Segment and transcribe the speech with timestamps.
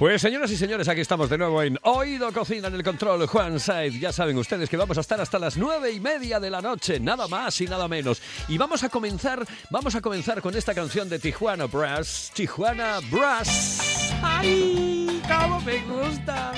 [0.00, 3.60] Pues señoras y señores, aquí estamos de nuevo en Oído Cocina en el control Juan
[3.60, 4.00] Saiz.
[4.00, 6.98] Ya saben ustedes que vamos a estar hasta las nueve y media de la noche,
[6.98, 8.22] nada más y nada menos.
[8.48, 14.10] Y vamos a comenzar, vamos a comenzar con esta canción de Tijuana Brass, Tijuana Brass.
[14.22, 15.20] ¡Ay!
[15.28, 16.54] ¡Cómo me gusta!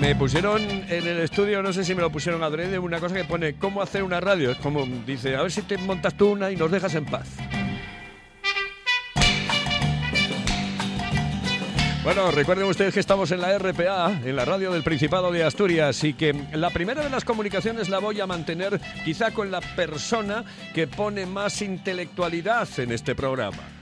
[0.00, 3.24] Me pusieron en el estudio, no sé si me lo pusieron adrede, una cosa que
[3.24, 4.52] pone cómo hacer una radio.
[4.52, 7.26] Es como dice, a ver si te montas tú una y nos dejas en paz.
[12.04, 16.02] Bueno, recuerden ustedes que estamos en la RPA, en la radio del Principado de Asturias,
[16.04, 20.44] y que la primera de las comunicaciones la voy a mantener quizá con la persona
[20.74, 23.77] que pone más intelectualidad en este programa.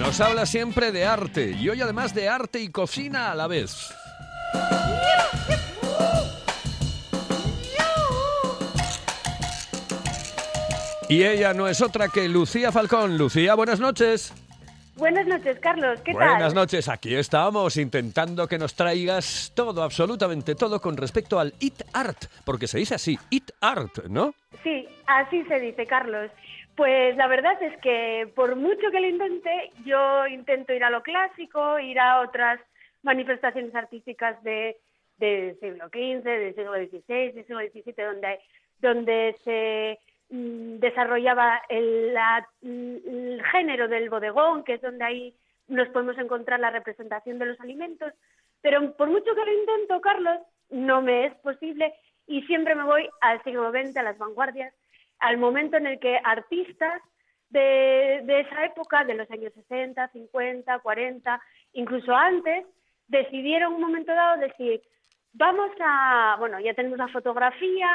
[0.00, 3.94] Nos habla siempre de arte y hoy además de arte y cocina a la vez.
[11.10, 13.18] Y ella no es otra que Lucía Falcón.
[13.18, 14.32] Lucía, buenas noches.
[14.96, 16.00] Buenas noches, Carlos.
[16.02, 16.30] ¿Qué tal?
[16.30, 21.82] Buenas noches, aquí estamos intentando que nos traigas todo, absolutamente todo con respecto al It
[21.92, 24.34] Art, porque se dice así, It Art, ¿no?
[24.62, 26.30] Sí, así se dice, Carlos.
[26.80, 31.02] Pues la verdad es que por mucho que lo intente, yo intento ir a lo
[31.02, 32.58] clásico, ir a otras
[33.02, 34.78] manifestaciones artísticas de,
[35.18, 38.40] del siglo XV, del siglo XVI, del siglo XVII, donde,
[38.78, 39.98] donde se
[40.34, 45.34] mm, desarrollaba el, la, el género del bodegón, que es donde ahí
[45.68, 48.14] nos podemos encontrar la representación de los alimentos.
[48.62, 50.38] Pero por mucho que lo intento, Carlos,
[50.70, 51.92] no me es posible
[52.26, 54.72] y siempre me voy al siglo XX, a las vanguardias,
[55.20, 57.00] al momento en el que artistas
[57.50, 61.42] de, de, esa época, de los años 60, 50, 40,
[61.74, 62.66] incluso antes,
[63.08, 64.82] decidieron un momento dado decir,
[65.32, 67.88] vamos a, bueno, ya tenemos la fotografía,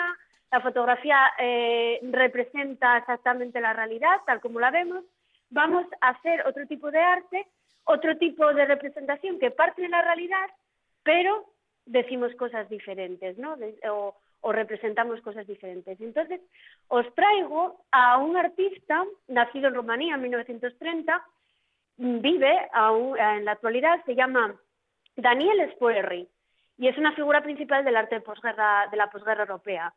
[0.52, 5.04] la fotografía eh, representa exactamente la realidad, tal como la vemos,
[5.50, 7.48] vamos a hacer otro tipo de arte,
[7.86, 10.50] otro tipo de representación que parte de la realidad,
[11.04, 11.46] pero
[11.86, 13.56] decimos cosas diferentes, ¿no?
[14.46, 16.00] O representamos cosas diferentes.
[16.00, 16.40] Entonces,
[16.88, 21.26] os traigo a un artista nacido en Rumanía en 1930,
[21.98, 24.56] vive aún, en la actualidad, se llama
[25.16, 26.28] Daniel Spuerri
[26.78, 29.92] y es una figura principal del arte de, posguerra, de la posguerra europea.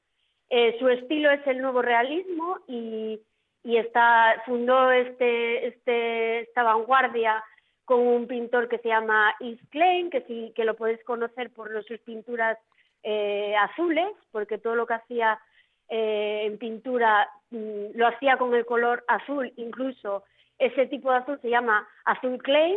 [0.49, 3.21] Eh, su estilo es el nuevo realismo y,
[3.65, 7.45] y está, fundó este, este, esta vanguardia
[7.85, 11.85] con un pintor que se llama Yves Klein, que, sí, que lo podéis conocer por
[11.85, 12.57] sus pinturas
[13.11, 15.41] eh, azules, porque todo lo que hacía
[15.89, 20.25] eh, en pintura mm, lo hacía con el color azul, incluso
[20.59, 22.77] ese tipo de azul se llama azul Klein,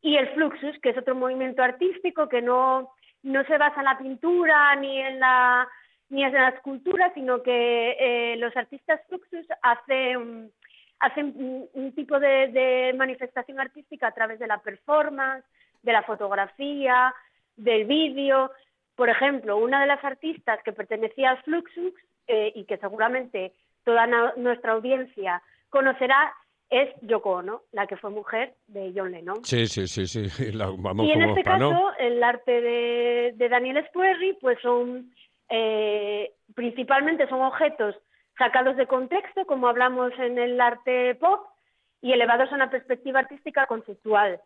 [0.00, 3.98] y el Fluxus, que es otro movimiento artístico que no, no se basa en la
[3.98, 5.68] pintura ni en la,
[6.08, 10.50] ni en la escultura, sino que eh, los artistas Fluxus hacen,
[11.00, 15.44] hacen un, un tipo de, de manifestación artística a través de la performance,
[15.82, 17.14] de la fotografía,
[17.54, 18.50] del vídeo,
[19.02, 21.92] por ejemplo, una de las artistas que pertenecía al Fluxus
[22.28, 23.52] eh, y que seguramente
[23.82, 26.32] toda nuestra audiencia conocerá
[26.70, 29.44] es Yoko Ono, la que fue mujer de John Lennon.
[29.44, 30.52] Sí, sí, sí, sí.
[30.52, 31.92] La- vamos y en este caso, no.
[31.98, 35.12] el arte de, de Daniel Spuerri, pues son
[35.48, 37.96] eh, principalmente son objetos
[38.38, 41.40] sacados de contexto, como hablamos en el arte pop,
[42.00, 44.40] y elevados a una perspectiva artística conceptual.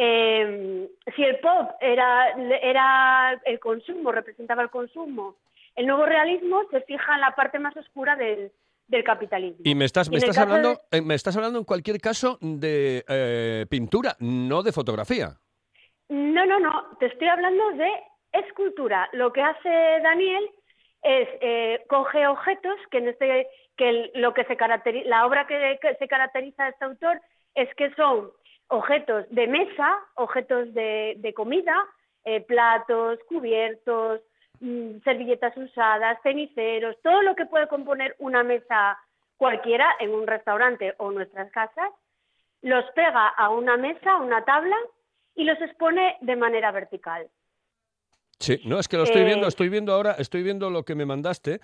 [0.00, 2.30] Eh, si el pop era,
[2.62, 5.34] era el consumo, representaba el consumo,
[5.74, 8.52] el nuevo realismo se fija en la parte más oscura del,
[8.86, 9.58] del capitalismo.
[9.64, 14.16] Y me estás, me hablando, eh, me estás hablando en cualquier caso de eh, pintura,
[14.20, 15.30] no de fotografía.
[16.08, 17.90] No, no, no, te estoy hablando de
[18.32, 19.08] escultura.
[19.12, 19.68] Lo que hace
[20.02, 20.48] Daniel
[21.02, 25.78] es eh, coge objetos que en este que lo que se caracteriza la obra que,
[25.80, 27.20] que se caracteriza a este autor
[27.54, 28.30] es que son
[28.68, 31.74] objetos de mesa, objetos de, de comida,
[32.24, 34.20] eh, platos, cubiertos,
[34.60, 38.98] mm, servilletas usadas, ceniceros, todo lo que puede componer una mesa
[39.36, 41.90] cualquiera en un restaurante o nuestras casas,
[42.62, 44.76] los pega a una mesa, a una tabla
[45.34, 47.28] y los expone de manera vertical.
[48.40, 50.94] Sí, no, es que lo estoy Eh, viendo, estoy viendo ahora, estoy viendo lo que
[50.94, 51.60] me mandaste.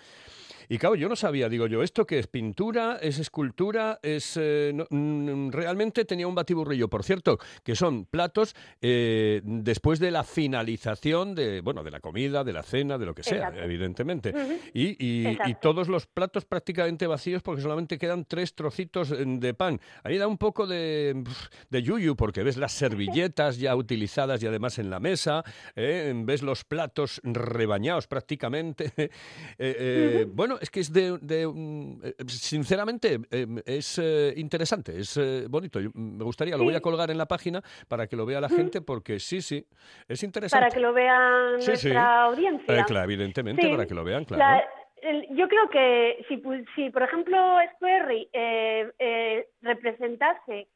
[0.69, 2.27] Y claro, yo no sabía, digo yo, ¿esto qué es?
[2.27, 2.99] ¿Pintura?
[3.01, 3.99] ¿Es escultura?
[4.03, 9.99] ¿Es eh, no, mm, Realmente tenía un batiburrillo, por cierto, que son platos eh, después
[9.99, 13.37] de la finalización de, bueno, de la comida, de la cena, de lo que sea,
[13.39, 13.63] Exacto.
[13.63, 14.35] evidentemente.
[14.73, 19.55] Y, y- y todos los platos prácticamente vacíos porque solamente quedan tres trocitos eh, de
[19.55, 19.81] pan.
[20.03, 21.23] Ahí da un poco de,
[21.71, 25.43] de yuyu porque ves las servilletas ya utilizadas y además en la mesa,
[25.77, 28.93] eh, ves los platos rebañados prácticamente.
[29.59, 31.19] Eh, Bueno, es que es de...
[31.21, 35.81] de, mm, eh, sinceramente, eh, es eh, interesante, es eh, bonito.
[35.81, 38.41] Yo, mm, me gustaría, lo voy a colgar en la página para que lo vea
[38.41, 39.67] la gente porque sí, sí,
[40.09, 40.65] es interesante.
[40.65, 41.89] Para que lo vean Sí, sí.
[41.89, 42.81] nuestra audiencia.
[42.81, 44.43] Eh, claro, evidentemente, para que lo vean, claro.
[44.43, 44.65] La-
[45.11, 46.43] el- yo creo que si,
[46.75, 47.37] si por ejemplo,
[47.77, 50.69] Sperry eh, eh, representase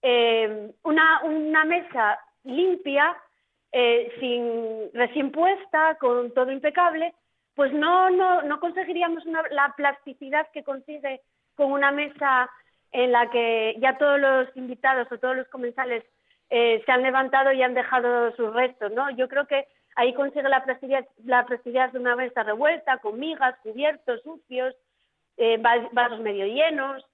[0.00, 3.14] eh, una, una mesa limpia,
[3.72, 7.12] eh, sin recién puesta, con todo impecable,
[7.54, 11.20] pues no, no, no conseguiríamos una- la plasticidad que consigue
[11.54, 12.50] con una mesa
[12.92, 16.04] en la que ya todos los invitados o todos los comensales
[16.50, 19.10] eh, se han levantado y han dejado sus restos, ¿no?
[19.10, 19.66] Yo creo que
[19.96, 24.74] ahí consigue la plasticidad, la plasticidad de una mesa revuelta, con migas, cubiertos, sucios,
[25.36, 27.04] eh, vas- vasos medio llenos,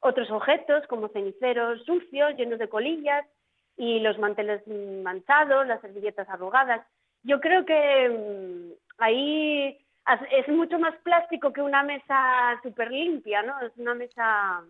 [0.00, 3.26] otros objetos como ceniceros sucios, llenos de colillas,
[3.76, 6.86] y los manteles manchados, las servilletas arrugadas.
[7.22, 9.78] Yo creo que mm, ahí
[10.30, 13.60] es mucho más plástico que una mesa súper limpia, ¿no?
[13.60, 14.62] Es una mesa,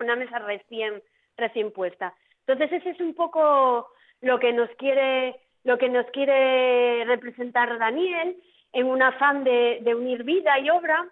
[0.00, 1.02] una mesa recién,
[1.36, 2.14] recién puesta.
[2.46, 3.88] Entonces ese es un poco
[4.20, 8.36] lo que nos quiere, lo que nos quiere representar Daniel
[8.72, 11.08] en un afán de, unir vida y obra.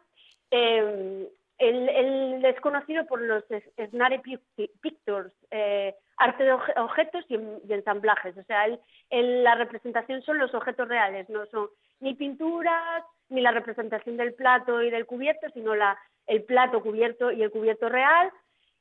[0.50, 1.28] Eh,
[1.58, 3.44] él, es conocido por los
[3.90, 8.36] Snare Pic- Pictures, eh, arte de objetos y, en- y ensamblajes.
[8.36, 11.68] O sea, él- la representación son los objetos reales, no son
[12.00, 17.30] ni pinturas, ni la representación del plato y del cubierto, sino la, el plato cubierto
[17.30, 18.30] y el cubierto real.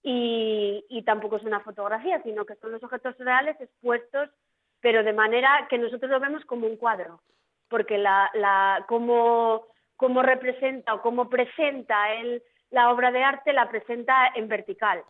[0.06, 4.30] Y, y tampoco es una fotografía, sino que son los objetos reales expuestos,
[4.82, 7.22] pero de manera que nosotros lo vemos como un cuadro,
[7.70, 13.70] porque la, la, como, como representa o como presenta él la obra de arte, la
[13.70, 15.04] presenta en vertical.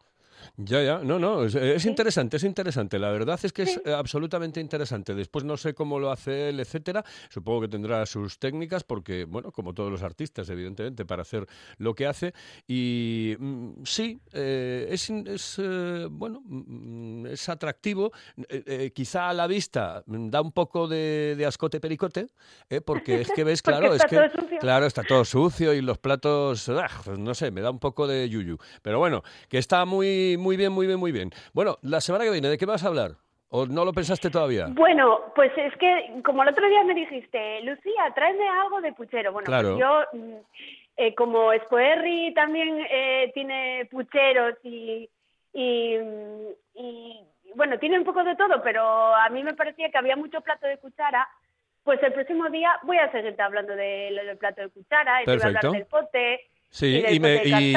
[0.57, 2.99] Ya, ya, no, no, es, interesante, es interesante.
[2.99, 3.81] La verdad es que es Sí.
[3.85, 5.15] eh, absolutamente interesante.
[5.15, 7.03] Después no sé cómo lo hace él, etcétera.
[7.29, 11.47] Supongo que tendrá sus técnicas, porque, bueno, como todos los artistas, evidentemente, para hacer
[11.77, 12.33] lo que hace.
[12.67, 18.11] Y mm, sí, eh, es, es, eh, bueno, mm, es atractivo.
[18.49, 22.27] Eh, quizá a la vista mm, da un poco de, de ascote pericote,
[22.69, 22.81] ¿eh?
[22.81, 24.57] porque es que ves, claro, es que, todo sucio.
[24.59, 28.07] claro, está todo sucio y los platos, ah, pues no sé, me da un poco
[28.07, 28.57] de yuyu.
[28.81, 31.29] Pero bueno, que está muy, muy bien, muy bien, muy bien.
[31.53, 33.11] Bueno, la semana que viene, ¿de qué vas a hablar?
[33.49, 34.65] ¿O no lo pensaste todavía?
[34.69, 39.31] Bueno, pues es que como el otro día me dijiste, Lucía, tráeme algo de puchero.
[39.31, 39.77] Bueno, pues Claro.
[39.77, 40.35] yo, mm,
[40.97, 45.07] eh, como Spoerri también eh, tiene pucheros y,
[45.53, 47.19] y, mm, y,
[47.53, 48.81] bueno, tiene un poco de todo, pero
[49.15, 51.27] a mí me parecía que había mucho plato de cuchara.
[51.83, 55.25] Pues el próximo día voy a seguirte hablando de lo del plato de cuchara, y
[55.25, 56.41] te voy a hablar del pote.
[56.75, 57.75] Sí, y y me, y-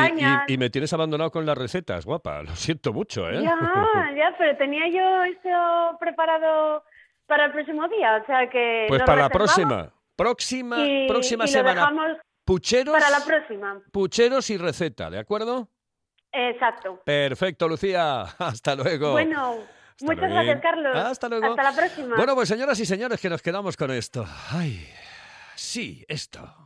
[0.48, 2.42] y- me tienes abandonado con las recetas, guapa.
[2.42, 3.42] Lo siento mucho, ¿eh?
[3.42, 3.54] Ya,
[4.16, 6.82] ya, pero tenía yo eso preparado
[7.26, 8.86] para el próximo día, o sea que...
[8.88, 10.78] Pues para la próxima, próxima,
[11.08, 12.16] próxima semana.
[12.42, 13.82] Pucheros, para la próxima.
[13.92, 15.68] pucheros y receta, ¿de acuerdo?
[16.32, 17.02] Exacto.
[17.04, 18.22] Perfecto, Lucía.
[18.38, 19.12] Hasta luego.
[19.12, 19.56] Bueno,
[19.90, 20.34] Hasta muchas luego.
[20.36, 20.96] gracias, Carlos.
[20.96, 21.46] Hasta luego.
[21.50, 22.16] Hasta la próxima.
[22.16, 24.24] Bueno, pues señoras y señores, que nos quedamos con esto.
[24.52, 24.88] Ay,
[25.54, 26.65] sí, esto.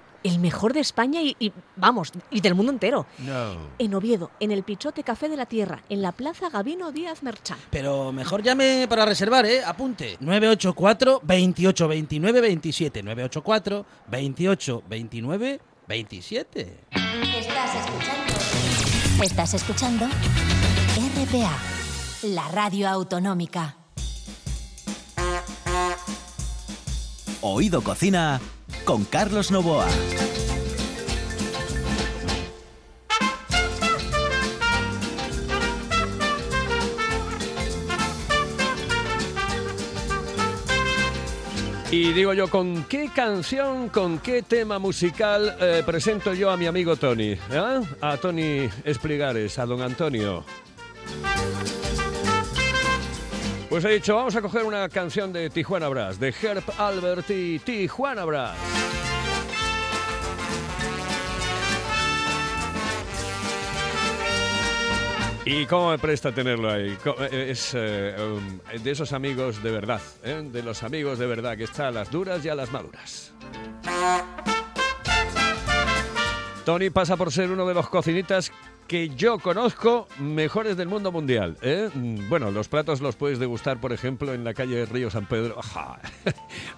[0.23, 3.07] El mejor de España y, y, vamos, y del mundo entero.
[3.19, 3.55] No.
[3.79, 7.57] En Oviedo, en el Pichote Café de la Tierra, en la Plaza Gabino Díaz Merchán.
[7.71, 9.63] Pero mejor llame para reservar, ¿eh?
[9.65, 10.17] Apunte.
[10.19, 13.03] 984 28 29 27.
[13.03, 16.79] 984 28 29 27.
[17.37, 19.23] Estás escuchando.
[19.23, 20.05] Estás escuchando
[20.95, 21.57] RPA,
[22.23, 23.77] la radio autonómica.
[27.41, 28.39] Oído Cocina
[28.85, 29.87] con Carlos Novoa.
[41.91, 46.65] Y digo yo, ¿con qué canción, con qué tema musical eh, presento yo a mi
[46.65, 47.31] amigo Tony?
[47.31, 47.81] ¿eh?
[47.99, 50.45] A Tony Espligares, a don Antonio.
[53.71, 57.57] Pues he dicho, vamos a coger una canción de Tijuana Brass, de Herb Albert y
[57.59, 58.57] Tijuana Brass.
[65.43, 66.95] Y cómo me presta tenerlo ahí.
[67.03, 70.41] Co- eh, Es eh, um, de esos amigos de verdad, ¿eh?
[70.45, 73.33] de los amigos de verdad, que está a las duras y a las maduras.
[76.63, 78.51] Tony pasa por ser uno de los cocinitas
[78.87, 81.57] que yo conozco mejores del mundo mundial.
[81.61, 81.89] ¿eh?
[81.93, 85.55] Mm, Bueno, los platos los puedes degustar, por ejemplo, en la calle Río San Pedro.
[85.59, 85.99] Ajá.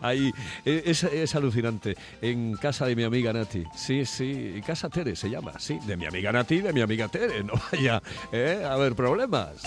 [0.01, 0.31] Ahí
[0.65, 1.95] eh, es, es alucinante.
[2.21, 3.63] En casa de mi amiga Nati.
[3.75, 5.53] Sí, sí, Casa Tere se llama.
[5.59, 7.43] Sí, de mi amiga Nati de mi amiga Tere.
[7.43, 8.63] No vaya ¿eh?
[8.63, 9.63] a haber problemas.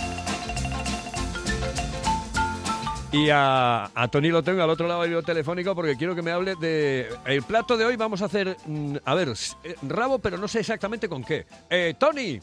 [3.12, 6.32] Y a, a Tony lo tengo al otro lado del telefónico porque quiero que me
[6.32, 7.08] hable de...
[7.24, 9.28] El plato de hoy vamos a hacer, mm, a ver,
[9.64, 11.46] eh, rabo, pero no sé exactamente con qué.
[11.70, 12.40] Eh, Tony,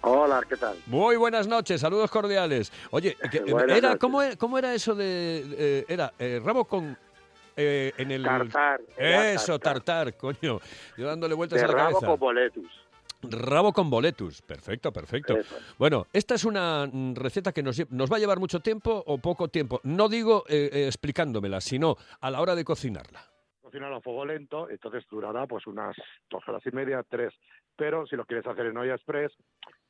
[0.00, 0.76] Hola, ¿qué tal?
[0.86, 2.72] muy buenas noches, saludos cordiales.
[2.90, 3.96] Oye, que- era.
[3.98, 5.44] ¿cómo, era, cómo era eso de...
[5.56, 6.96] eh, era eh, rabo con...
[7.56, 8.24] eh, en el...
[8.24, 8.80] Tartar.
[8.96, 10.60] Eso, tartar, coño.
[10.96, 12.06] Yo dándole vueltas De a la rabo cabeza.
[12.06, 12.81] con boletus.
[13.22, 14.42] Rabo con boletus.
[14.42, 15.36] Perfecto, perfecto.
[15.36, 15.56] Eso.
[15.78, 19.18] Bueno, esta es una mm, receta que nos, nos va a llevar mucho tiempo o
[19.18, 19.80] poco tiempo.
[19.84, 23.20] No digo eh, eh, explicándomela, sino a la hora de cocinarla.
[23.60, 25.96] Cocinar a fuego lento, entonces durará pues unas
[26.28, 27.32] dos horas y media, tres.
[27.76, 29.32] Pero si lo quieres hacer en olla express,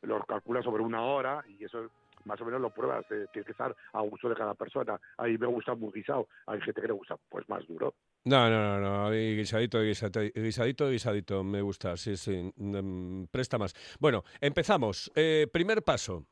[0.02, 1.90] lo calculas sobre una hora y eso
[2.24, 3.04] más o menos lo pruebas.
[3.10, 4.98] eh, tiene que estar a gusto de cada persona.
[5.16, 7.94] A mí me gusta muy guisado, hay gente que le gusta pues más duro.
[8.24, 9.10] No, no, no, no.
[9.10, 11.42] Guisadito, guisadito, guisadito, guisadito.
[11.42, 12.52] Me gusta, sí, sí.
[12.56, 13.74] mm, presta más.
[13.98, 15.10] Bueno, empezamos.
[15.14, 16.24] Eh, primer paso.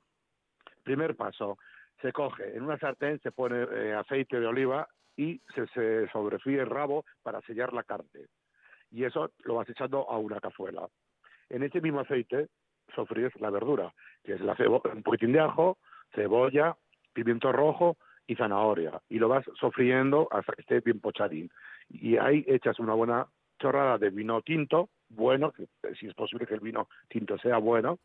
[0.85, 1.59] Primer paso,
[2.01, 6.09] se coge en una sartén, se pone eh, aceite de oliva y se, se
[6.47, 8.27] el rabo para sellar la carne.
[8.91, 10.89] Y eso lo vas echando a una cazuela.
[11.49, 12.49] En ese mismo aceite
[12.95, 13.93] sofríes la verdura,
[14.25, 14.57] que es la
[14.95, 15.79] un poquitín de ajo,
[16.15, 16.77] cebolla,
[17.13, 19.01] pimiento rojo y zanahoria.
[19.09, 21.51] Y lo vas sofriendo hasta que esté bien pochadín.
[21.89, 23.27] Y ahí echas una buena
[23.59, 25.67] chorrada de vino tinto, bueno, que,
[25.97, 27.99] si es posible que el vino tinto sea bueno,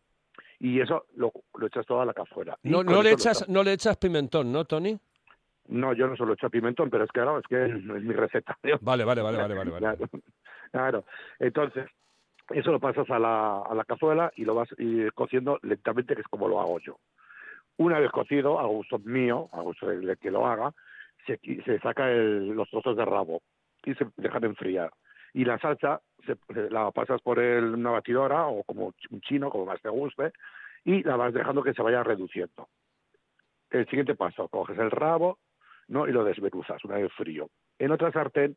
[0.59, 2.57] y eso lo, lo echas toda la cazuela.
[2.63, 4.97] No, no, le echas, no le echas pimentón, ¿no, Tony?
[5.67, 8.57] no, yo no solo echo pimentón, pero es que claro, es que es mi receta.
[8.81, 9.55] Vale, vale, vale, vale.
[9.55, 9.71] vale.
[9.77, 10.09] Claro,
[10.71, 11.05] claro.
[11.39, 11.85] Entonces,
[12.49, 16.21] eso lo pasas a la, a la cazuela y lo vas y, cociendo lentamente, que
[16.21, 16.97] es como lo hago yo.
[17.77, 20.71] Una vez cocido, a gusto mío, a gusto del que lo haga,
[21.25, 23.41] se, se saca el- los trozos de rabo
[23.83, 24.91] y se dejan enfriar.
[25.33, 29.65] Y la salsa se- la pasas por el- una batidora o como un chino, como
[29.65, 30.31] más te guste,
[30.85, 32.69] y la vas dejando que se vaya reduciendo.
[33.71, 35.39] El siguiente paso, coges el rabo
[35.87, 36.07] ¿no?
[36.07, 37.49] y lo desmenuzas una vez frío.
[37.77, 38.55] En otra sartén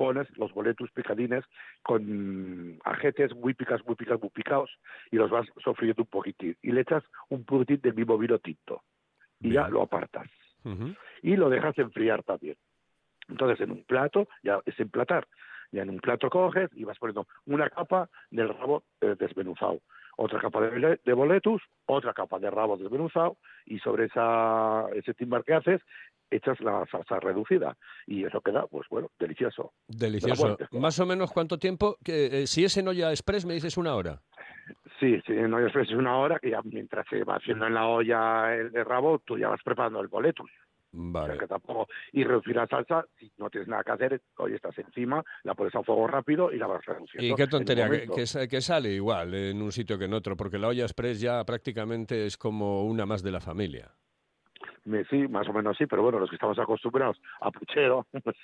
[0.00, 1.44] pones los boletus picadines
[1.82, 4.70] con ajetes muy picas, muy picas, muy picados
[5.10, 6.56] y los vas sofriendo un poquitín.
[6.62, 8.82] Y le echas un poquitín del mismo vino tinto
[9.40, 10.26] y ya lo apartas.
[10.64, 10.94] Ujú.
[11.20, 12.56] Y lo dejas enfriar también.
[13.28, 15.28] Entonces en un plato, ya es emplatar.
[15.70, 19.82] Ya en un plato coges y vas poniendo una capa del rabo eh, desmenuzado,
[20.22, 25.14] otra capa de, bole- de boletus, otra capa de rabo desmenuzado y sobre esa, ese
[25.14, 25.80] timbar que haces
[26.30, 27.74] echas la salsa reducida
[28.06, 29.72] y eso queda, pues bueno, delicioso.
[29.88, 30.58] Delicioso.
[30.72, 33.94] Más o menos cuánto tiempo, que, eh, si es en olla express me dices una
[33.94, 34.20] hora.
[35.00, 37.86] Sí, sí, no es es una hora que ya mientras se va haciendo en la
[37.86, 40.50] olla el de rabo, tú ya vas preparando el boletus.
[40.92, 41.38] O sea, Vale.
[41.38, 45.24] que tampoco, y reducir la salsa, si no tienes nada que hacer, hoy estás encima,
[45.44, 47.32] la pones a fuego rápido y la vas reduciendo.
[47.32, 50.82] Y qué tontería, que, sale igual en un sitio que en otro, porque la olla
[50.82, 53.92] express ya prácticamente es como una más de la familia.
[55.08, 58.36] Sí, más o menos sí, pero bueno, los que estamos acostumbrados a puchero, pues,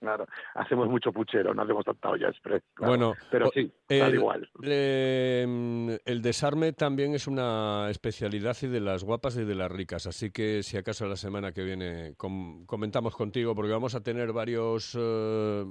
[0.00, 2.62] claro, hacemos mucho puchero, no hacemos tanta olla express.
[2.74, 2.90] claro.
[2.90, 4.48] Bueno, pero sí, el, igual.
[4.62, 9.70] eh, mm, el desarme también es una especialidad y de las guapas y de las
[9.70, 14.00] ricas, así que si acaso la semana que viene com- comentamos contigo, porque vamos a
[14.02, 15.64] tener varios eh,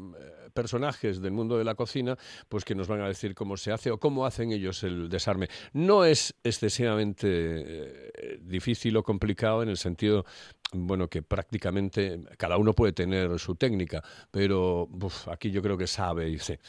[0.53, 2.15] personajes del mundo de la cocina,
[2.47, 5.47] pues que nos van a decir cómo se hace o cómo hacen ellos el desarme.
[5.73, 10.25] No es excesivamente eh, difícil o complicado en el sentido
[10.71, 15.87] bueno, que prácticamente cada uno puede tener su técnica, pero uf, aquí yo creo que
[15.87, 16.59] sabe sé.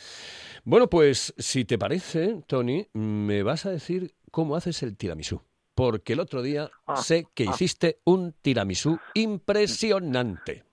[0.64, 5.42] Bueno, pues si te parece, Tony, me vas a decir cómo haces el tiramisú.
[5.74, 7.52] Porque el otro día Ah, sé que ah.
[7.54, 10.64] hiciste un tiramisú impresionante.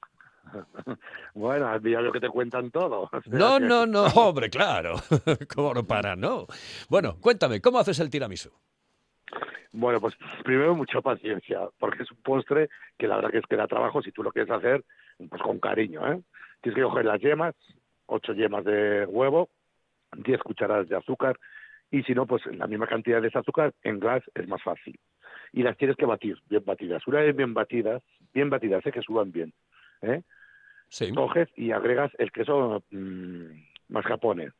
[1.34, 3.10] Bueno, ya lo que te cuentan todo.
[3.28, 4.96] No, no, no, hombre, claro.
[5.54, 6.48] ¿Cómo no para, no?
[6.90, 8.52] Bueno, cuéntame, ¿cómo haces el tiramisú?
[9.72, 13.56] Bueno, pues primero mucha paciencia, porque es un postre que la verdad que es que
[13.56, 14.84] da trabajo si tú lo quieres hacer
[15.30, 16.22] pues con cariño, ¿eh?
[16.62, 17.56] Tienes que coger las yemas,
[18.06, 19.50] ocho yemas de huevo,
[20.16, 21.38] diez cucharadas de azúcar
[21.90, 25.00] y si no, pues la misma cantidad de ese azúcar en glass es más fácil.
[25.54, 27.08] y las tienes que batir, bien batidas.
[27.08, 28.92] Una vez bien batidas, bien batidas, ¿eh?
[28.92, 29.54] que suban bien.
[30.02, 30.22] ¿eh?
[30.90, 31.14] Sí.
[31.14, 33.46] Coges y agregas el queso mm,
[33.88, 34.52] mascarpone.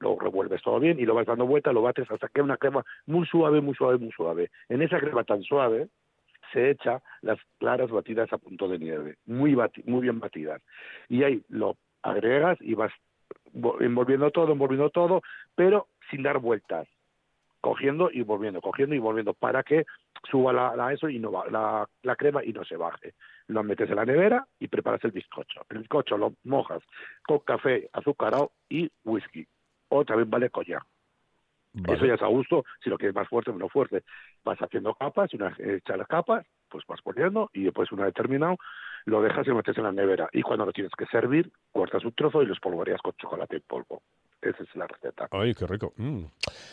[0.00, 2.84] Lo revuelves todo bien y lo vas dando vuelta, lo bates hasta que una crema
[3.06, 4.50] muy suave, muy suave, muy suave.
[4.68, 5.88] En esa crema tan suave
[6.52, 10.60] se echa las claras batidas a punto de nieve, muy, bati- muy bien batidas.
[11.08, 12.92] Y ahí lo agregas y vas
[13.52, 15.22] vo- envolviendo todo, envolviendo todo,
[15.54, 16.86] pero sin dar vueltas
[17.60, 19.86] cogiendo y volviendo, cogiendo y volviendo, para que
[20.28, 23.14] suba la, la eso y no va, la, la crema y no se baje.
[23.46, 25.64] Lo metes en la nevera y preparas el bizcocho.
[25.70, 26.82] El bizcocho lo mojas
[27.24, 29.46] con café azucarado y whisky.
[29.88, 30.82] O también vale collar.
[31.74, 31.96] Vale.
[31.96, 34.02] Eso ya es a gusto, si lo quieres más fuerte, menos fuerte.
[34.44, 38.04] Vas haciendo capas y una vez hechas las capas, pues vas poniendo y después una
[38.04, 38.56] vez terminado,
[39.06, 40.28] lo dejas y lo metes en la nevera.
[40.32, 43.62] Y cuando lo tienes que servir, cortas un trozo y lo espolvoreas con chocolate en
[43.66, 44.02] polvo.
[44.40, 45.28] Esa es la receta.
[45.30, 45.92] Ay, qué rico.
[45.96, 46.24] Mm.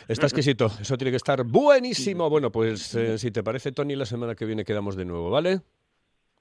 [0.08, 0.66] Está exquisito.
[0.66, 2.28] Eso tiene que estar buenísimo.
[2.28, 5.60] Bueno, pues eh, si te parece, Tony, la semana que viene quedamos de nuevo, ¿vale?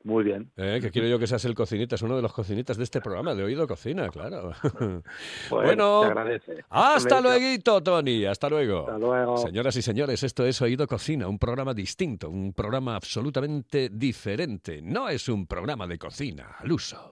[0.03, 0.50] Muy bien.
[0.56, 3.36] Eh, que quiero yo que seas el cocinitas, uno de los cocinitas de este programa,
[3.36, 4.51] de Oído Cocina, claro.
[5.50, 6.63] Pues, Bueno, te.
[6.70, 8.25] Hasta luego, Tony.
[8.25, 8.82] Hasta luego.
[8.82, 9.38] Hasta luego.
[9.38, 14.82] Señoras y señores, esto es Oído Cocina, un programa distinto, un programa absolutamente diferente.
[14.82, 17.12] No es un programa de cocina al uso.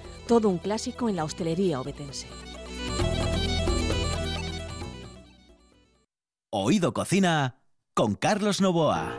[0.31, 2.25] Todo un clásico en la hostelería obetense.
[6.49, 7.57] Oído Cocina
[7.93, 9.11] con Carlos Novoa.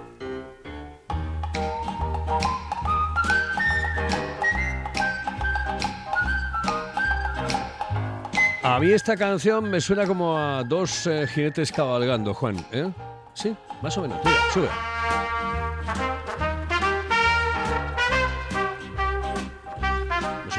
[8.63, 12.57] A mí esta canción me suena como a dos eh, jinetes cabalgando, Juan.
[12.73, 12.91] ¿eh?
[13.35, 14.19] Sí, más o menos.
[14.25, 14.69] Mira, sube.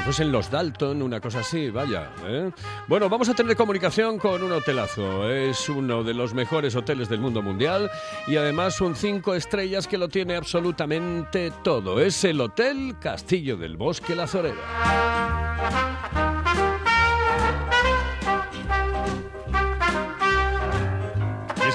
[0.03, 2.11] Fuesen los Dalton, una cosa así, vaya.
[2.25, 2.51] ¿eh?
[2.87, 5.29] Bueno, vamos a tener comunicación con un hotelazo.
[5.29, 7.89] Es uno de los mejores hoteles del mundo mundial
[8.27, 12.01] y además un cinco estrellas que lo tiene absolutamente todo.
[12.01, 16.02] Es el Hotel Castillo del Bosque La Zoreda.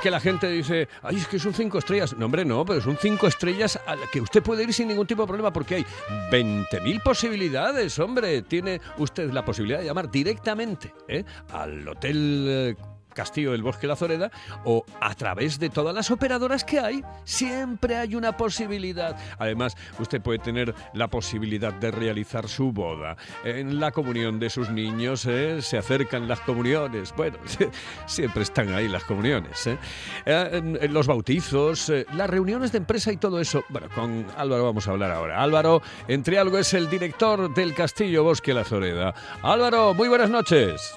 [0.08, 2.16] Que la gente dice, ay, es que es un cinco estrellas.
[2.16, 4.88] No, hombre, no, pero es un cinco estrellas a la que usted puede ir sin
[4.88, 5.86] ningún tipo de problema porque hay
[6.30, 8.40] 20.000 posibilidades, hombre.
[8.40, 11.24] Tiene usted la posibilidad de llamar directamente ¿eh?
[11.52, 12.74] al hotel.
[13.18, 14.30] Castillo del Bosque La Zoreda
[14.64, 19.16] o a través de todas las operadoras que hay, siempre hay una posibilidad.
[19.40, 23.16] Además, usted puede tener la posibilidad de realizar su boda.
[23.42, 25.60] En la comunión de sus niños ¿eh?
[25.62, 27.12] se acercan las comuniones.
[27.16, 27.38] Bueno,
[28.06, 29.66] siempre están ahí las comuniones.
[29.66, 29.78] ¿eh?
[30.24, 33.64] Eh, los bautizos, eh, las reuniones de empresa y todo eso.
[33.68, 35.42] Bueno, con Álvaro vamos a hablar ahora.
[35.42, 39.12] Álvaro, entre algo, es el director del Castillo Bosque La Zoreda.
[39.42, 40.96] Álvaro, muy buenas noches.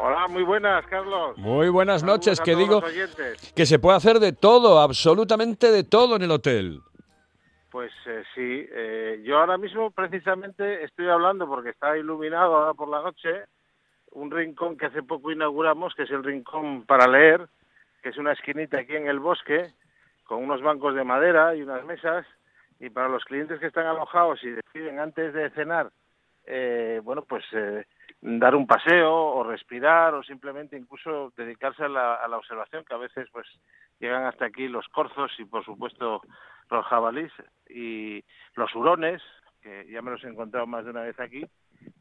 [0.00, 1.36] Hola, muy buenas, Carlos.
[1.36, 2.80] Muy buenas Saludos noches, que digo
[3.54, 6.80] que se puede hacer de todo, absolutamente de todo en el hotel.
[7.70, 12.88] Pues eh, sí, eh, yo ahora mismo precisamente estoy hablando porque está iluminado ahora por
[12.88, 13.44] la noche
[14.12, 17.48] un rincón que hace poco inauguramos, que es el rincón para leer,
[18.02, 19.72] que es una esquinita aquí en el bosque
[20.24, 22.24] con unos bancos de madera y unas mesas
[22.80, 25.90] y para los clientes que están alojados y deciden antes de cenar,
[26.46, 27.84] eh, bueno, pues eh,
[28.20, 33.28] dar un paseo o respirar o simplemente incluso dedicarse a la, observación, que a veces
[33.32, 33.46] pues
[34.00, 36.20] llegan hasta aquí los corzos y por supuesto
[36.70, 37.32] los jabalís
[37.68, 39.22] y los hurones,
[39.62, 41.44] que ya me los he encontrado más de una vez aquí,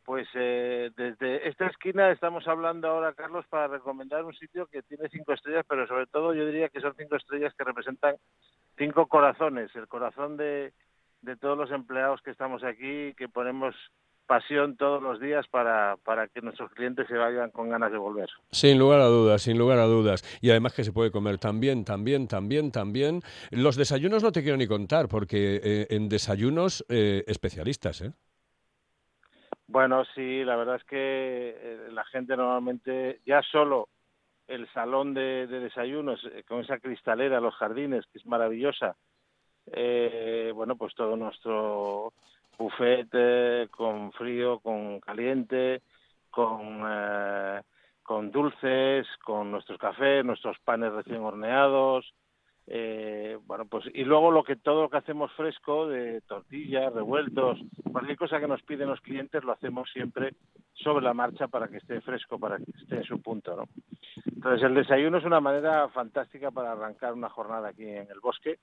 [0.03, 5.09] pues eh, desde esta esquina estamos hablando ahora, Carlos, para recomendar un sitio que tiene
[5.09, 8.15] cinco estrellas, pero sobre todo yo diría que son cinco estrellas que representan
[8.77, 10.73] cinco corazones, el corazón de,
[11.21, 13.75] de todos los empleados que estamos aquí, que ponemos
[14.27, 18.29] pasión todos los días para, para que nuestros clientes se vayan con ganas de volver.
[18.51, 20.23] Sin lugar a dudas, sin lugar a dudas.
[20.41, 23.21] Y además que se puede comer también, también, también, también.
[23.51, 28.11] Los desayunos no te quiero ni contar, porque eh, en desayunos eh, especialistas, ¿eh?
[29.69, 33.89] Bueno, sí, la verdad es que eh, la gente normalmente ya solo
[34.47, 38.95] el salón de, de desayunos eh, con esa cristalera, los jardines, que es maravillosa.
[39.73, 42.13] eh, bueno, pues todo nuestro
[42.57, 45.81] buffet con frío, con caliente,
[46.29, 47.61] con, eh,
[48.03, 52.13] con dulces, con nuestros cafés, nuestros panes recién horneados,
[52.69, 57.57] Eh, bueno, pues y luego lo que todo lo que hacemos fresco de tortillas, revueltos,
[57.93, 60.33] cualquier cosa que nos piden los clientes lo hacemos siempre
[60.73, 63.63] sobre la marcha para que esté fresco, para que esté en su punto, ¿no?
[64.25, 68.59] Entonces el desayuno es una manera fantástica para arrancar una jornada aquí en el bosque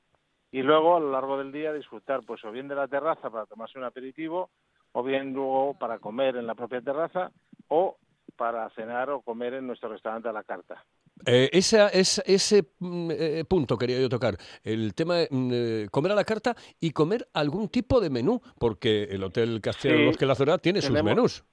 [0.55, 3.45] y luego a lo largo del día disfrutar pues o bien de la terraza para
[3.45, 4.51] tomarse un aperitivo
[4.93, 7.33] o bien luego para comer en la propia terraza
[7.67, 7.97] o
[8.37, 10.85] para cenar o comer en nuestro restaurante a la carta.
[11.27, 15.89] Eh, esa, es, ese mm, eh, punto quería yo tocar, el tema de mm, eh,
[15.91, 20.05] comer a la carta y comer algún tipo de menú, porque el Hotel Castillo Sí,
[20.05, 21.45] Bosque de la Zora tiene sus menús.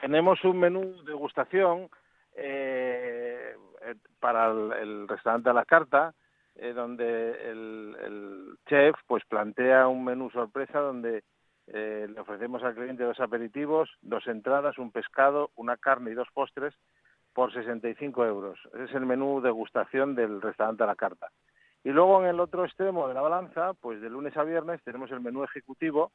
[0.00, 1.88] Tenemos un menú degustación
[2.34, 6.12] eh, eh, para el, el restaurante a la carta,
[6.58, 11.22] eh, donde el, chef pues plantea un menú sorpresa donde
[11.68, 16.28] eh, le ofrecemos al cliente dos aperitivos, dos entradas, un pescado, una carne y dos
[16.32, 16.74] postres
[17.32, 18.58] por 65 euros.
[18.78, 21.28] Es el menú degustación del restaurante a la carta.
[21.84, 25.10] Y luego en el otro extremo de la balanza, pues de lunes a viernes tenemos
[25.12, 26.10] el menú ejecutivo,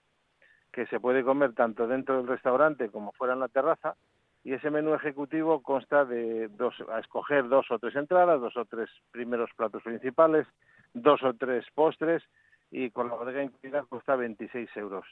[0.72, 3.96] que se puede comer tanto dentro del restaurante como fuera en la terraza.
[4.44, 8.66] Y ese menú ejecutivo consta de dos, a escoger dos o tres entradas, dos o
[8.66, 10.48] tres primeros platos principales,
[10.94, 12.24] dos o tres postres
[12.72, 15.06] y con la bodega incluida cuesta 26 euros.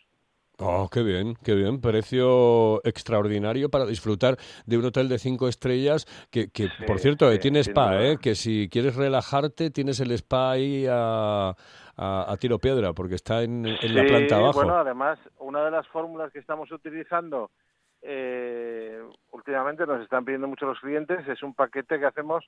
[0.62, 1.80] Oh, qué bien, qué bien.
[1.80, 7.36] Precio extraordinario para disfrutar de un hotel de cinco estrellas que, que por cierto, eh,
[7.36, 8.04] sí, tiene spa.
[8.04, 8.18] ¿eh?
[8.22, 11.56] Que si quieres relajarte, tienes el spa ahí a,
[11.96, 14.56] a, a tiro piedra, porque está en, en la Sí, planta abajo.
[14.60, 17.52] Bueno, además, una de las fórmulas que estamos utilizando
[18.02, 22.46] eh, últimamente nos están pidiendo mucho los clientes es un paquete que hacemos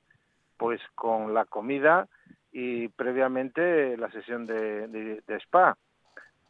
[0.57, 2.07] pues con la comida
[2.51, 5.77] y previamente la sesión de, de- de spa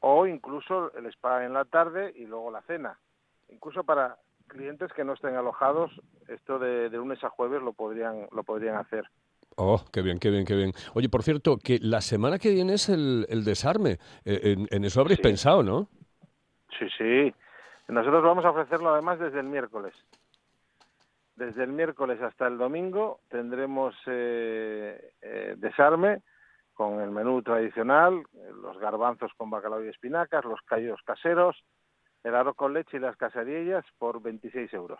[0.01, 2.97] o incluso el spa en la tarde y luego la cena.
[3.49, 5.91] Incluso para clientes que no estén alojados,
[6.27, 9.05] esto de, de lunes a jueves lo podrían lo podrían hacer.
[9.57, 10.71] Oh, qué bien, qué bien, qué bien.
[10.93, 13.99] Oye, por cierto, que la semana que viene es el, el desarme.
[14.25, 15.23] Eh, en, en eso habréis Sí.
[15.23, 15.87] pensado, ¿no?
[16.79, 17.33] Sí, sí.
[17.87, 19.93] Nosotros vamos a ofrecerlo además desde el miércoles.
[21.35, 26.21] Desde el miércoles hasta el domingo tendremos eh, eh, desarme
[26.73, 28.23] con el menú tradicional,
[28.61, 31.63] los garbanzos con bacalao y espinacas, los callos caseros,
[32.23, 34.99] el arroz con leche y las casadillas por 26 euros.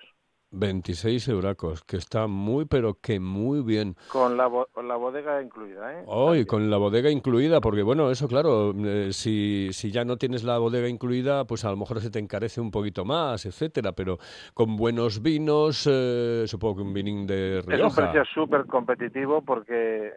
[0.51, 3.95] 26 euracos, que está muy, pero que muy bien.
[4.09, 6.03] Con la, bo- con la bodega incluida, ¿eh?
[6.07, 10.17] Oh, y con la bodega incluida, porque bueno, eso claro, eh, si, si ya no
[10.17, 13.93] tienes la bodega incluida, pues a lo mejor se te encarece un poquito más, etcétera,
[13.93, 14.17] pero
[14.53, 18.11] con buenos vinos, eh, supongo que un vinín de Es un Rioja.
[18.11, 20.11] precio súper competitivo porque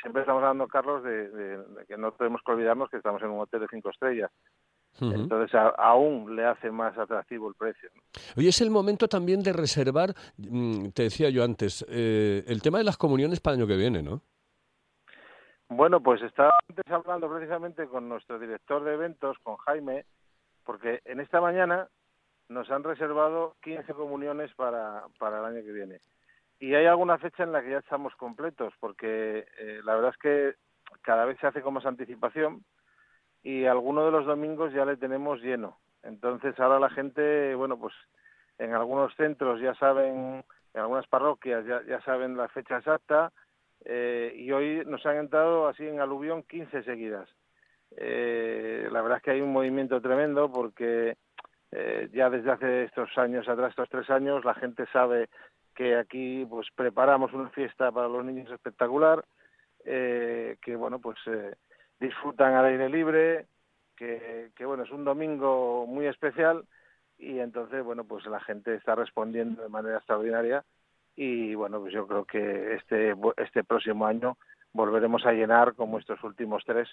[0.00, 3.30] siempre estamos hablando, Carlos, de, de- de que no tenemos que olvidarnos que estamos en
[3.30, 4.30] un hotel de cinco estrellas.
[5.00, 7.88] Entonces a- aún le hace más atractivo el precio.
[7.94, 8.02] ¿no?
[8.36, 12.78] Oye, es el momento también de reservar, mm, te decía yo antes, eh, el tema
[12.78, 14.22] de las comuniones para el año que viene, ¿no?
[15.68, 20.04] Bueno, pues estaba antes hablando precisamente con nuestro director de eventos, con Jaime,
[20.64, 21.88] porque en esta mañana
[22.48, 26.00] nos han reservado 15 comuniones para, para el año que viene.
[26.58, 30.16] Y hay alguna fecha en la que ya estamos completos, porque eh, la verdad es
[30.18, 30.54] que
[31.02, 32.64] cada vez se hace con más anticipación
[33.42, 35.78] y alguno de los domingos ya le tenemos lleno.
[36.02, 37.94] Entonces ahora la gente, bueno, pues
[38.58, 43.32] en algunos centros ya saben, en algunas parroquias ya, ya saben la fecha exacta
[43.84, 47.28] eh, y hoy nos han entrado así en aluvión 15 seguidas.
[47.96, 51.16] Eh, la verdad es que hay un movimiento tremendo porque
[51.72, 55.28] eh, ya desde hace estos años atrás, estos tres años, la gente sabe
[55.74, 59.24] que aquí pues preparamos una fiesta para los niños espectacular,
[59.84, 61.54] eh, que bueno pues eh,
[62.00, 63.46] disfrutan al aire libre,
[63.96, 66.64] que, que bueno es un domingo muy especial
[67.18, 70.64] y entonces bueno pues la gente está respondiendo de manera extraordinaria
[71.14, 74.38] y bueno pues yo creo que este este próximo año
[74.72, 76.88] volveremos a llenar como estos últimos tres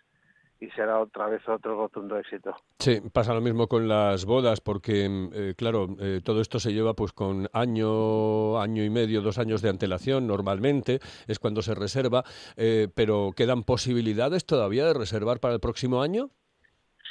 [0.60, 2.56] y será otra vez otro rotundo éxito.
[2.80, 6.74] Sí, pasa lo mismo con las bodas, porque, mm, eh, claro, eh, todo esto se
[6.74, 11.76] lleva pues con año, año y medio, dos años de antelación, normalmente, es cuando se
[11.76, 12.24] reserva,
[12.56, 16.30] eh, pero ¿quedan posibilidades todavía de reservar para el próximo año?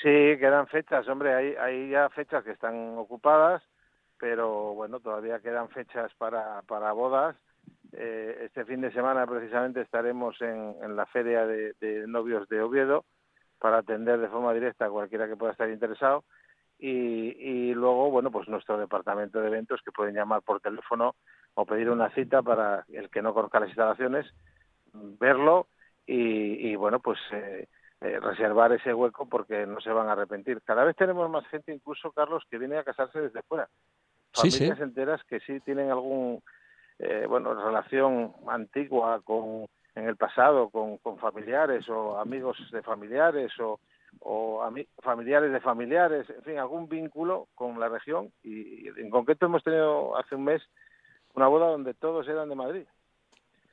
[0.03, 3.63] Sí, quedan fechas, hombre, hay, hay ya fechas que están ocupadas,
[4.19, 7.37] pero bueno, todavía quedan fechas para, para bodas.
[7.93, 12.61] Eh, este fin de semana precisamente estaremos en, en la feria de, de novios de
[12.61, 13.05] Oviedo
[13.59, 16.25] para atender de forma directa a cualquiera que pueda estar interesado.
[16.79, 21.14] Y, y luego, bueno, pues nuestro departamento de eventos que pueden llamar por teléfono
[21.55, 24.27] o pedir una cita para el que no conozca las instalaciones,
[24.92, 25.69] verlo
[26.07, 27.66] y, y bueno, pues eh,
[28.03, 30.61] eh, reservar ese hueco porque no se van a arrepentir.
[30.62, 33.69] Cada vez tenemos más gente, incluso Carlos, que viene a casarse desde fuera.
[34.33, 34.59] Sí, sí.
[34.59, 36.42] Familias enteras que sí tienen algún,
[36.99, 39.66] eh, bueno, relación antigua con,
[39.97, 43.81] en el pasado con, con familiares o amigos de familiares o,
[44.21, 48.31] o ami- familiares de familiares, en fin, algún vínculo con la región.
[48.45, 50.63] Y, y en concreto hemos tenido hace un mes
[51.35, 52.87] una boda donde todos eran de Madrid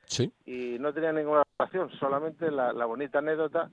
[0.05, 0.31] Sí.
[0.45, 3.69] y no tenía ninguna relación, solamente la, la bonita anécdota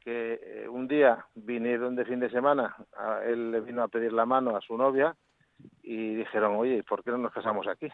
[0.00, 4.12] que eh, un día vinieron de fin de semana, a- él le vino a pedir
[4.12, 5.14] la mano a su novia
[5.82, 7.88] y dijeron, oye, ¿por qué no nos casamos aquí?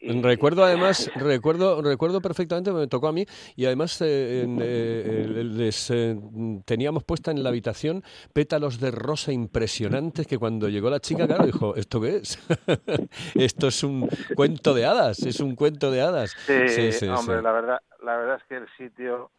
[0.00, 5.90] Y- Recuerdo además, recuerdo, recuerdo perfectamente, me tocó a mí y además eh, eh, les
[5.90, 6.16] eh,
[6.64, 11.46] teníamos puesta en la habitación pétalos de rosa impresionantes que cuando llegó la chica, claro,
[11.46, 12.36] dijo, ¿esto qué es?
[13.36, 16.32] Esto es un cuento de hadas, es un cuento de hadas.
[16.46, 17.42] Sí, Sí, sí, hombre, sí.
[17.44, 19.30] la verdad, la verdad es que el sitio,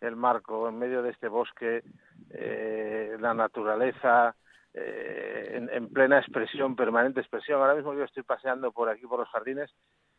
[0.00, 1.82] el marco, en medio de este bosque,
[2.30, 4.36] eh, la naturaleza,
[4.78, 7.60] eh, en, en plena expresión, permanente expresión.
[7.60, 9.70] Ahora mismo yo estoy paseando por aquí, por los jardines,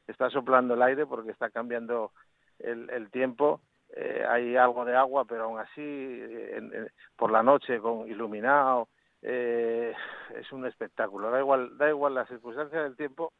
[0.07, 2.11] está soplando el aire porque está cambiando
[2.59, 3.61] el, el tiempo.
[3.95, 8.07] Eh, hay algo de agua, pero aún así, eh, en- en- por la noche, con
[8.07, 8.89] iluminado,
[9.21, 9.93] eh,
[10.35, 11.29] es un espectáculo.
[11.31, 13.33] Da igual, da igual las circunstancias del tiempo,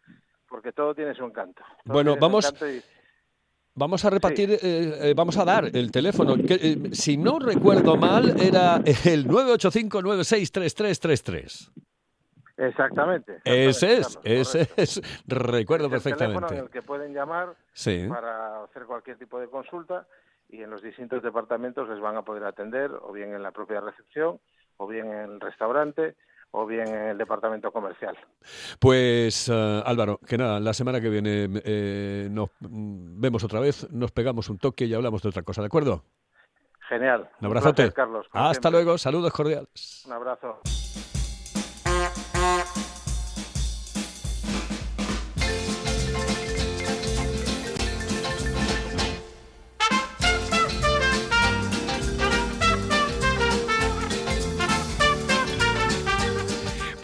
[0.48, 1.64] porque todo tiene su encanto.
[1.84, 2.82] Todo Bueno, vamos- encanto y-
[3.78, 6.36] Vamos a repartir, eh, eh, vamos a dar el teléfono.
[6.36, 11.70] que, eh, si no recuerdo mal, era el 985-963333.
[12.58, 13.34] Exactamente.
[13.44, 14.82] Ese exactamente, es, Carlos, ese correcto.
[14.82, 15.02] es.
[15.28, 16.66] Recuerdo Es el teléfono en perfectamente.
[16.66, 18.08] el que pueden llamar Sí.
[18.10, 20.08] para hacer cualquier tipo de consulta
[20.50, 23.80] y en los distintos departamentos les van a poder atender o bien en la propia
[23.80, 24.40] recepción
[24.78, 26.16] o bien en el restaurante
[26.52, 28.18] o bien en el departamento comercial.
[28.80, 33.90] Pues eh, Álvaro, que nada, la semana que viene eh, nos mm, vemos otra vez,
[33.92, 36.04] nos pegamos un toque y hablamos de otra cosa, ¿de acuerdo?
[36.88, 37.30] Genial.
[37.42, 37.76] Un abrazote.
[37.76, 38.28] placer, Carlos.
[38.32, 38.72] Hasta siempre.
[38.72, 40.04] luego, saludos cordiales.
[40.06, 40.62] Un abrazo.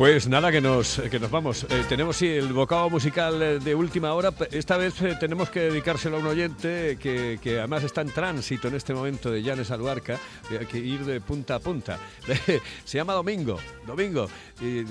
[0.04, 1.64] Pues nada, que nos, que nos vamos.
[1.64, 4.34] Eh, tenemos el bocado musical eh, de última hora.
[4.52, 8.68] Esta vez eh, tenemos que dedicárselo a un oyente que, que además está en tránsito
[8.68, 10.20] en este momento de Llanes Aluarca.
[10.50, 12.00] Hay que ir de punta a punta.
[12.84, 13.58] Se llama Domingo.
[13.88, 14.28] Domingo.
[14.60, 14.84] Y,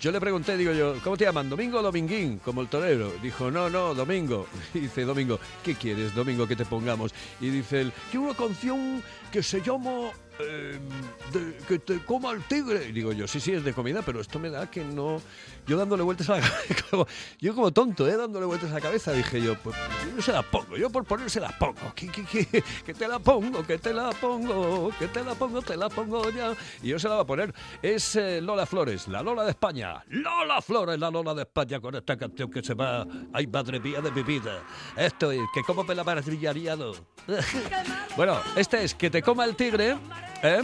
[0.00, 1.50] yo le pregunté, digo yo, ¿cómo te llaman?
[1.50, 2.38] ¿Domingo o Dominguín?
[2.38, 3.12] Como el torero.
[3.22, 4.46] Dijo, no, no, Domingo.
[4.72, 7.12] Dice, Domingo, ¿qué quieres, Domingo, que te pongamos?
[7.42, 12.88] Y dice él, quiero una canción que se llama de- que te coma el tigre.
[12.88, 15.20] Y digo yo, sí, sí, es de comida, pero esto me da que no.
[15.66, 17.06] Yo dándole vueltas a la cabeza,
[17.40, 18.16] yo como tonto, ¿eh?
[18.16, 21.04] Dándole vueltas a la cabeza, dije yo, pues yo no se la pongo, yo por
[21.04, 25.08] ponerse la pongo, que, que, que, que te la pongo, que te la pongo, que
[25.08, 26.54] te la pongo, te la pongo ya.
[26.82, 27.54] Y yo se la voy a poner.
[27.82, 30.02] Es eh, Lola Flores, la Lola de España.
[30.08, 33.06] Lola Flores, la Lola de España, con esta canción que se va.
[33.32, 34.62] Ay, madre mía de mi vida.
[34.96, 36.94] Esto es, que como me la maravillariado.
[38.16, 39.96] bueno, este es que te coma el tigre,
[40.42, 40.62] ¿eh?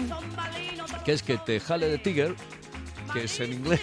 [1.04, 2.34] que es que te jale de tiger,
[3.12, 3.80] que es en inglés.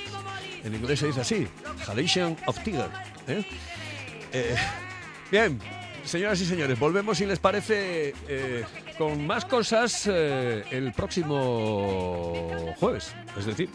[0.64, 1.48] En inglés se dice así,
[1.88, 2.90] halation of tiger.
[3.28, 3.44] ¿eh?
[4.32, 4.56] Eh,
[5.32, 5.60] bien,
[6.06, 8.64] señoras y señores, volvemos si les parece eh,
[8.98, 13.70] con más cosas eh, el próximo jueves, es decir,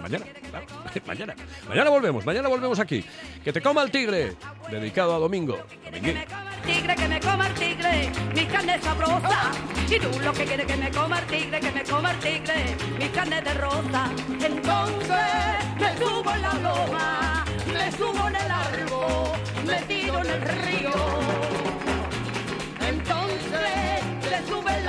[0.00, 0.66] mañana, claro,
[1.06, 1.34] mañana.
[1.68, 3.04] Mañana volvemos, mañana volvemos aquí.
[3.44, 4.36] Que te coma el tigre,
[4.70, 5.58] dedicado a Domingo.
[5.84, 6.18] Dominguín.
[6.66, 9.50] tigre, que me coma el tigre, mi carne sabrosa.
[9.88, 12.76] Y tú lo que quieres que me coma el tigre, que me coma el tigre,
[12.98, 14.10] mi carne de rosa.
[14.40, 20.40] Entonces me subo en la loma, me subo en el árbol, me tiro en el
[20.42, 21.07] río.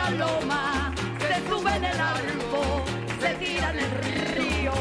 [0.10, 2.84] Se sube en el árbol,
[3.22, 3.91] se tira en el
[4.36, 4.74] río.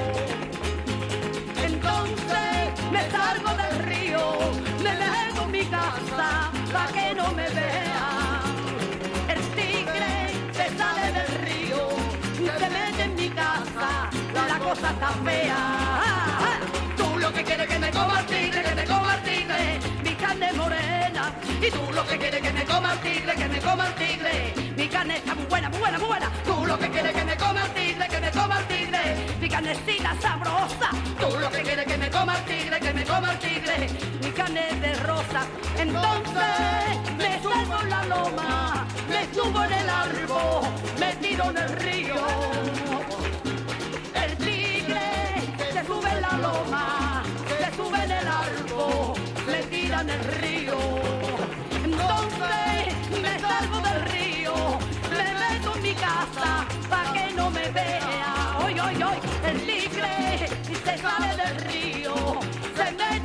[1.63, 4.21] Entonces me salgo del río,
[4.83, 8.41] me meto en mi casa para que no me vea.
[9.29, 11.89] El tigre se sale del río,
[12.59, 15.88] se mete en mi casa, la cosa está fea.
[22.09, 25.35] Que quieres que me coma el tigre, que me coma el tigre, mi carne está
[25.35, 26.33] muy buena, muy buena, muy buena.
[26.45, 29.01] Tú lo que quieres que me coma el tigre, que me coma el tigre,
[29.41, 30.91] mi carnecita sabrosa.
[31.21, 33.89] Tú lo que quieres que me coma el tigre, que me coma el tigre,
[34.23, 35.43] mi carne de rosa.
[35.77, 40.63] Entonces me subo en la loma, me subo en el árbol,
[40.99, 42.15] me tiro en el río.
[44.15, 45.11] El tigre
[45.73, 47.23] se sube en la loma,
[47.61, 49.15] se sube en el árbol,
[49.47, 50.68] le en el río.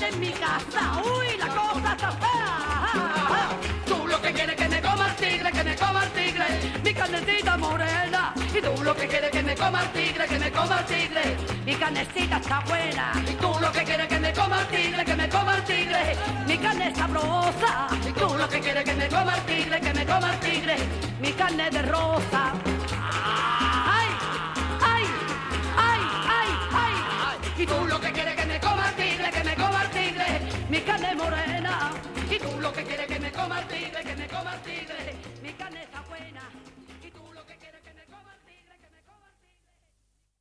[0.03, 1.01] Mete en mi casa.
[1.03, 3.49] Uy, la cosa está fea.
[3.85, 6.45] Tú lo que quieres que me coma el tigre, que me coma el tigre,
[6.83, 8.33] mi carnecita morena.
[8.53, 11.37] Y tú lo que quieres que me coma el tigre, que me coma el tigre,
[11.65, 13.11] mi carnecita está buena.
[13.27, 16.15] Y tú lo que quieres que me coma el tigre, que me coma el tigre,
[16.47, 17.87] mi carne sabrosa.
[18.07, 20.75] Y tú lo que quieres que me coma el tigre, que me coma el tigre,
[21.21, 22.53] mi carne de rosa.
[30.73, 31.91] Mi carne morena.
[32.31, 35.13] Y tú lo que quieres que me coma el tigre, que me coma el tigre,
[35.43, 36.41] mi carne está buena.